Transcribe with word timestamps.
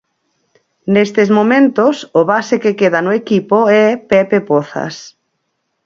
Nestes 0.93 1.29
momentos 1.37 1.95
o 2.19 2.21
base 2.31 2.55
que 2.63 2.77
queda 2.79 2.99
no 3.05 3.11
equipo 3.21 3.57
é 3.83 3.85
Pepe 4.09 4.39
Pozas. 4.49 4.95